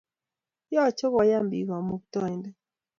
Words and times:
Yache 0.75 1.05
koyan 1.13 1.45
pik 1.51 1.65
kamukatainden 1.69 2.55